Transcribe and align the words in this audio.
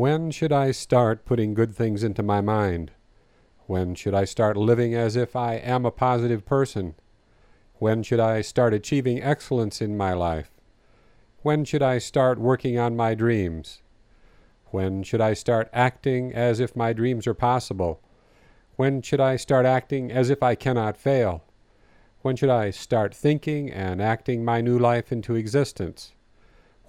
When 0.00 0.30
should 0.30 0.50
I 0.50 0.70
start 0.70 1.26
putting 1.26 1.52
good 1.52 1.76
things 1.76 2.02
into 2.02 2.22
my 2.22 2.40
mind? 2.40 2.92
When 3.66 3.94
should 3.94 4.14
I 4.14 4.24
start 4.24 4.56
living 4.56 4.94
as 4.94 5.14
if 5.14 5.36
I 5.36 5.56
am 5.56 5.84
a 5.84 5.90
positive 5.90 6.46
person? 6.46 6.94
When 7.74 8.02
should 8.02 8.18
I 8.18 8.40
start 8.40 8.72
achieving 8.72 9.22
excellence 9.22 9.82
in 9.82 9.98
my 9.98 10.14
life? 10.14 10.52
When 11.42 11.66
should 11.66 11.82
I 11.82 11.98
start 11.98 12.38
working 12.38 12.78
on 12.78 12.96
my 12.96 13.14
dreams? 13.14 13.82
When 14.68 15.02
should 15.02 15.20
I 15.20 15.34
start 15.34 15.68
acting 15.70 16.32
as 16.32 16.60
if 16.60 16.74
my 16.74 16.94
dreams 16.94 17.26
are 17.26 17.34
possible? 17.34 18.00
When 18.76 19.02
should 19.02 19.20
I 19.20 19.36
start 19.36 19.66
acting 19.66 20.10
as 20.10 20.30
if 20.30 20.42
I 20.42 20.54
cannot 20.54 20.96
fail? 20.96 21.44
When 22.22 22.36
should 22.36 22.48
I 22.48 22.70
start 22.70 23.14
thinking 23.14 23.70
and 23.70 24.00
acting 24.00 24.46
my 24.46 24.62
new 24.62 24.78
life 24.78 25.12
into 25.12 25.34
existence? 25.34 26.14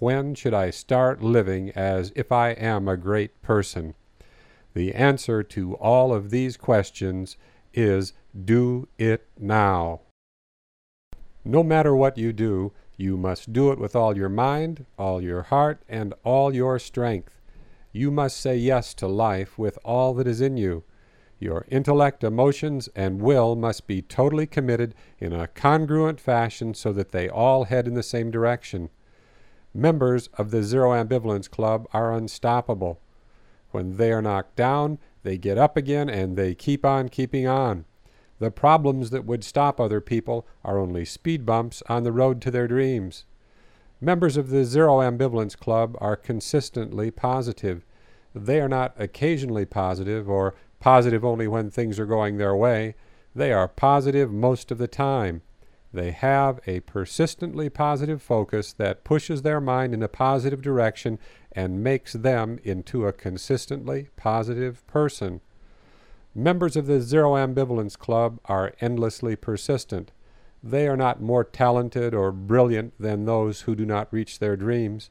When 0.00 0.36
should 0.36 0.54
I 0.54 0.70
start 0.70 1.22
living 1.22 1.70
as 1.70 2.12
if 2.14 2.30
I 2.30 2.50
am 2.50 2.86
a 2.86 2.96
great 2.96 3.42
person? 3.42 3.94
The 4.72 4.94
answer 4.94 5.42
to 5.42 5.74
all 5.74 6.14
of 6.14 6.30
these 6.30 6.56
questions 6.56 7.36
is 7.74 8.12
do 8.44 8.86
it 8.96 9.26
now. 9.36 10.02
No 11.44 11.64
matter 11.64 11.96
what 11.96 12.16
you 12.16 12.32
do, 12.32 12.72
you 12.96 13.16
must 13.16 13.52
do 13.52 13.72
it 13.72 13.78
with 13.80 13.96
all 13.96 14.16
your 14.16 14.28
mind, 14.28 14.86
all 14.96 15.20
your 15.20 15.42
heart, 15.42 15.82
and 15.88 16.14
all 16.22 16.54
your 16.54 16.78
strength. 16.78 17.40
You 17.90 18.12
must 18.12 18.38
say 18.38 18.56
yes 18.56 18.94
to 18.94 19.08
life 19.08 19.58
with 19.58 19.78
all 19.84 20.14
that 20.14 20.28
is 20.28 20.40
in 20.40 20.56
you. 20.56 20.84
Your 21.40 21.66
intellect, 21.70 22.22
emotions, 22.22 22.88
and 22.94 23.20
will 23.20 23.56
must 23.56 23.88
be 23.88 24.02
totally 24.02 24.46
committed 24.46 24.94
in 25.18 25.32
a 25.32 25.48
congruent 25.48 26.20
fashion 26.20 26.74
so 26.74 26.92
that 26.92 27.10
they 27.10 27.28
all 27.28 27.64
head 27.64 27.88
in 27.88 27.94
the 27.94 28.02
same 28.04 28.30
direction. 28.30 28.90
Members 29.74 30.28
of 30.34 30.50
the 30.50 30.62
Zero 30.62 30.90
Ambivalence 30.92 31.50
Club 31.50 31.86
are 31.92 32.12
unstoppable. 32.12 33.00
When 33.70 33.96
they 33.96 34.12
are 34.12 34.22
knocked 34.22 34.56
down, 34.56 34.98
they 35.22 35.36
get 35.36 35.58
up 35.58 35.76
again 35.76 36.08
and 36.08 36.36
they 36.36 36.54
keep 36.54 36.84
on 36.86 37.08
keeping 37.08 37.46
on. 37.46 37.84
The 38.38 38.50
problems 38.50 39.10
that 39.10 39.24
would 39.24 39.44
stop 39.44 39.80
other 39.80 40.00
people 40.00 40.46
are 40.64 40.78
only 40.78 41.04
speed 41.04 41.44
bumps 41.44 41.82
on 41.88 42.04
the 42.04 42.12
road 42.12 42.40
to 42.42 42.50
their 42.50 42.68
dreams. 42.68 43.24
Members 44.00 44.36
of 44.36 44.50
the 44.50 44.64
Zero 44.64 44.98
Ambivalence 44.98 45.56
Club 45.56 45.96
are 46.00 46.16
consistently 46.16 47.10
positive. 47.10 47.84
They 48.34 48.60
are 48.60 48.68
not 48.68 48.94
occasionally 48.96 49.66
positive 49.66 50.30
or 50.30 50.54
positive 50.78 51.24
only 51.24 51.48
when 51.48 51.70
things 51.70 51.98
are 51.98 52.06
going 52.06 52.38
their 52.38 52.54
way. 52.54 52.94
They 53.34 53.52
are 53.52 53.68
positive 53.68 54.30
most 54.30 54.70
of 54.70 54.78
the 54.78 54.88
time. 54.88 55.42
They 55.98 56.12
have 56.12 56.60
a 56.64 56.78
persistently 56.78 57.68
positive 57.68 58.22
focus 58.22 58.72
that 58.74 59.02
pushes 59.02 59.42
their 59.42 59.60
mind 59.60 59.92
in 59.92 60.00
a 60.00 60.06
positive 60.06 60.62
direction 60.62 61.18
and 61.50 61.82
makes 61.82 62.12
them 62.12 62.60
into 62.62 63.04
a 63.04 63.12
consistently 63.12 64.10
positive 64.14 64.86
person. 64.86 65.40
Members 66.36 66.76
of 66.76 66.86
the 66.86 67.00
Zero 67.00 67.32
Ambivalence 67.32 67.98
Club 67.98 68.38
are 68.44 68.74
endlessly 68.80 69.34
persistent. 69.34 70.12
They 70.62 70.86
are 70.86 70.96
not 70.96 71.20
more 71.20 71.42
talented 71.42 72.14
or 72.14 72.30
brilliant 72.30 72.94
than 73.00 73.24
those 73.24 73.62
who 73.62 73.74
do 73.74 73.84
not 73.84 74.12
reach 74.12 74.38
their 74.38 74.56
dreams. 74.56 75.10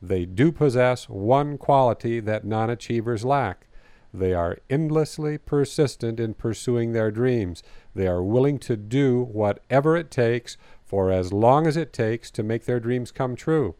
They 0.00 0.24
do 0.24 0.52
possess 0.52 1.08
one 1.08 1.58
quality 1.58 2.20
that 2.20 2.44
non 2.44 2.70
achievers 2.70 3.24
lack. 3.24 3.66
They 4.14 4.34
are 4.34 4.58
endlessly 4.68 5.38
persistent 5.38 6.20
in 6.20 6.34
pursuing 6.34 6.92
their 6.92 7.10
dreams. 7.10 7.62
They 7.94 8.06
are 8.06 8.22
willing 8.22 8.58
to 8.60 8.76
do 8.76 9.22
whatever 9.22 9.96
it 9.96 10.10
takes 10.10 10.56
for 10.84 11.10
as 11.10 11.32
long 11.32 11.66
as 11.66 11.76
it 11.76 11.92
takes 11.92 12.30
to 12.32 12.42
make 12.42 12.66
their 12.66 12.80
dreams 12.80 13.10
come 13.10 13.34
true. 13.34 13.74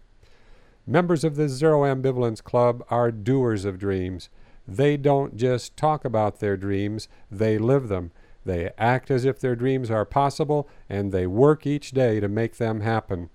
Members 0.86 1.22
of 1.22 1.36
the 1.36 1.48
Zero 1.48 1.82
Ambivalence 1.82 2.42
Club 2.42 2.82
are 2.88 3.12
doers 3.12 3.64
of 3.64 3.78
dreams. 3.78 4.30
They 4.66 4.96
don't 4.96 5.36
just 5.36 5.76
talk 5.76 6.04
about 6.04 6.40
their 6.40 6.56
dreams, 6.56 7.08
they 7.30 7.58
live 7.58 7.88
them. 7.88 8.10
They 8.44 8.70
act 8.78 9.10
as 9.10 9.24
if 9.24 9.38
their 9.38 9.54
dreams 9.54 9.90
are 9.90 10.04
possible, 10.04 10.68
and 10.88 11.12
they 11.12 11.26
work 11.26 11.66
each 11.66 11.92
day 11.92 12.18
to 12.20 12.28
make 12.28 12.56
them 12.56 12.80
happen. 12.80 13.30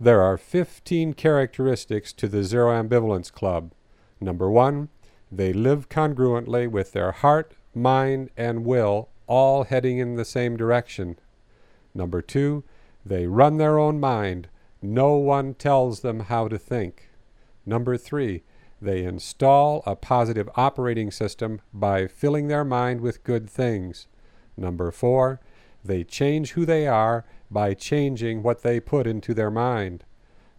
There 0.00 0.22
are 0.22 0.36
15 0.36 1.14
characteristics 1.14 2.12
to 2.14 2.28
the 2.28 2.42
Zero 2.42 2.70
Ambivalence 2.70 3.32
Club. 3.32 3.72
Number 4.20 4.50
one, 4.50 4.88
they 5.30 5.52
live 5.52 5.88
congruently 5.88 6.70
with 6.70 6.92
their 6.92 7.12
heart, 7.12 7.54
mind, 7.74 8.30
and 8.36 8.64
will 8.64 9.08
all 9.26 9.64
heading 9.64 9.98
in 9.98 10.14
the 10.14 10.24
same 10.24 10.56
direction. 10.56 11.18
Number 11.94 12.22
two, 12.22 12.64
they 13.04 13.26
run 13.26 13.56
their 13.56 13.78
own 13.78 13.98
mind. 13.98 14.48
No 14.82 15.16
one 15.16 15.54
tells 15.54 16.00
them 16.00 16.20
how 16.20 16.48
to 16.48 16.58
think. 16.58 17.10
Number 17.64 17.96
three, 17.96 18.42
they 18.80 19.04
install 19.04 19.82
a 19.86 19.96
positive 19.96 20.48
operating 20.54 21.10
system 21.10 21.60
by 21.72 22.06
filling 22.06 22.48
their 22.48 22.64
mind 22.64 23.00
with 23.00 23.24
good 23.24 23.48
things. 23.48 24.06
Number 24.56 24.90
four, 24.90 25.40
they 25.84 26.04
change 26.04 26.52
who 26.52 26.66
they 26.66 26.86
are 26.86 27.24
by 27.50 27.74
changing 27.74 28.42
what 28.42 28.62
they 28.62 28.80
put 28.80 29.06
into 29.06 29.34
their 29.34 29.50
mind. 29.50 30.04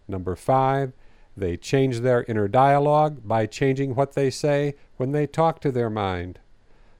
Number 0.06 0.34
five, 0.34 0.92
they 1.38 1.56
change 1.56 2.00
their 2.00 2.24
inner 2.24 2.48
dialogue 2.48 3.26
by 3.26 3.46
changing 3.46 3.94
what 3.94 4.14
they 4.14 4.30
say 4.30 4.74
when 4.96 5.12
they 5.12 5.26
talk 5.26 5.60
to 5.60 5.70
their 5.70 5.90
mind. 5.90 6.40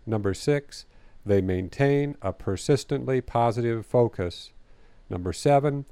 Number 0.06 0.32
six, 0.32 0.86
they 1.26 1.40
maintain 1.40 2.16
a 2.22 2.32
persistently 2.32 3.20
positive 3.20 3.84
focus. 3.84 4.52
Number 5.10 5.32
seven, 5.32 5.86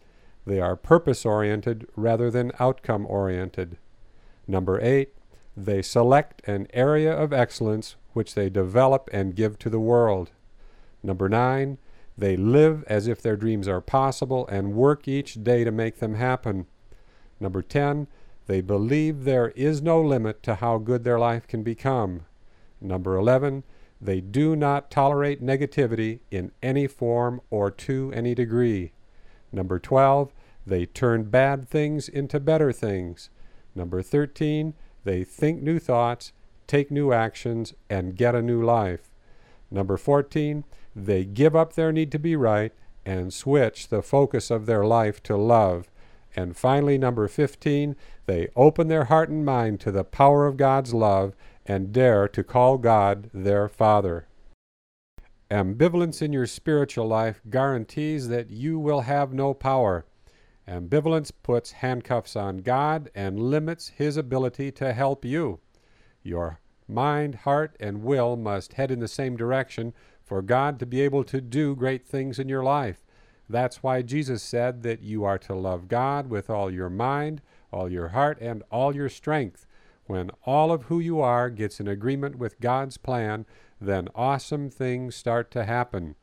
they 0.47 0.61
are 0.61 0.77
purpose 0.77 1.27
oriented 1.27 1.87
rather 1.97 2.31
than 2.31 2.53
outcome 2.61 3.05
oriented. 3.07 3.79
Number 4.47 4.81
eight, 4.81 5.13
they 5.57 5.83
select 5.83 6.47
an 6.47 6.69
area 6.73 7.13
of 7.13 7.33
excellence 7.33 7.97
which 8.13 8.35
they 8.35 8.49
develop 8.49 9.11
and 9.13 9.35
give 9.35 9.59
to 9.59 9.71
the 9.71 9.81
world. 9.81 10.31
Number 11.03 11.29
nine, 11.29 11.79
they 12.17 12.37
live 12.37 12.85
as 12.87 13.09
if 13.09 13.21
their 13.21 13.37
dreams 13.37 13.67
are 13.69 13.81
possible 13.81 14.47
and 14.49 14.75
work 14.75 15.09
each 15.09 15.43
day 15.43 15.65
to 15.65 15.71
make 15.71 15.99
them 15.99 16.15
happen. 16.15 16.67
Number 17.41 17.61
10, 17.61 18.07
they 18.47 18.61
believe 18.61 19.25
there 19.25 19.49
is 19.51 19.83
no 19.83 20.01
limit 20.01 20.43
to 20.45 20.57
how 20.57 20.79
good 20.79 21.05
their 21.05 21.19
life 21.19 21.47
can 21.47 21.63
become. 21.63 22.23
Number 22.81 23.17
11, 23.17 23.65
they 24.01 24.21
do 24.21 24.55
not 24.55 24.91
tolerate 24.91 25.43
negativity 25.43 26.21
in 26.31 26.53
any 26.63 26.87
form 26.87 27.41
or 27.51 27.71
to 27.71 28.13
any 28.15 28.35
degree. 28.35 28.93
Number 29.53 29.79
12, 29.79 30.33
they 30.67 30.87
turn 30.87 31.25
bad 31.25 31.69
things 31.69 32.09
into 32.09 32.39
better 32.39 32.73
things. 32.73 33.31
Number 33.75 34.03
13, 34.03 34.75
they 35.05 35.25
think 35.25 35.63
new 35.63 35.79
thoughts, 35.79 36.33
take 36.67 36.91
new 36.91 37.13
actions, 37.13 37.75
and 37.89 38.17
get 38.17 38.35
a 38.35 38.43
new 38.43 38.63
life. 38.63 39.11
Number 39.71 39.97
14, 39.97 40.65
they 40.95 41.25
give 41.25 41.55
up 41.55 41.75
their 41.75 41.93
need 41.93 42.11
to 42.13 42.19
be 42.19 42.37
right 42.37 42.73
and 43.05 43.33
switch 43.33 43.89
the 43.89 44.03
focus 44.03 44.51
of 44.51 44.67
their 44.67 44.85
life 44.85 45.23
to 45.25 45.37
love. 45.37 45.89
And 46.35 46.57
finally, 46.57 46.99
number 46.99 47.29
15, 47.29 47.97
they 48.27 48.49
open 48.55 48.89
their 48.89 49.05
heart 49.05 49.29
and 49.29 49.45
mind 49.45 49.81
to 49.81 49.93
the 49.93 50.05
power 50.05 50.47
of 50.47 50.57
God's 50.57 50.93
love 50.93 51.35
and 51.65 51.93
dare 51.93 52.29
to 52.29 52.45
call 52.45 52.79
God 52.79 53.31
their 53.33 53.69
Father. 53.69 54.27
Ambivalence 55.51 56.21
in 56.21 56.33
your 56.33 56.47
spiritual 56.47 57.07
life 57.07 57.41
guarantees 57.49 58.29
that 58.29 58.51
you 58.51 58.79
will 58.79 59.03
have 59.03 59.33
no 59.33 59.55
power. 59.55 60.05
Ambivalence 60.69 61.31
puts 61.43 61.71
handcuffs 61.71 62.35
on 62.35 62.59
God 62.59 63.11
and 63.15 63.39
limits 63.39 63.89
His 63.89 64.17
ability 64.17 64.73
to 64.73 64.93
help 64.93 65.25
you. 65.25 65.61
Your 66.25 66.61
mind, 66.89 67.37
heart, 67.37 67.77
and 67.79 68.03
will 68.03 68.37
must 68.37 68.73
head 68.73 68.91
in 68.91 68.99
the 68.99 69.09
same 69.09 69.37
direction 69.37 69.95
for 70.25 70.43
God 70.43 70.81
to 70.81 70.87
be 70.87 71.01
able 71.01 71.23
to 71.25 71.41
do 71.41 71.77
great 71.77 72.05
things 72.05 72.41
in 72.41 72.49
your 72.49 72.65
life. 72.65 73.05
That's 73.49 73.83
why 73.83 74.03
Jesus 74.03 74.43
said 74.43 74.83
that 74.83 75.03
you 75.03 75.23
are 75.23 75.39
to 75.39 75.55
love 75.55 75.87
God 75.87 76.29
with 76.29 76.51
all 76.51 76.69
your 76.69 76.91
mind, 76.91 77.43
all 77.73 77.91
your 77.91 78.09
heart, 78.09 78.39
and 78.41 78.63
all 78.71 78.95
your 78.95 79.09
strength. 79.09 79.67
When 80.07 80.31
all 80.45 80.71
of 80.71 80.85
who 80.85 81.01
you 81.01 81.21
are 81.21 81.51
gets 81.51 81.81
in 81.81 81.89
agreement 81.89 82.37
with 82.37 82.61
God's 82.61 82.97
plan, 82.97 83.45
then 83.81 84.09
awesome 84.15 84.71
things 84.71 85.17
start 85.17 85.51
to 85.53 85.65
happen. 85.65 86.15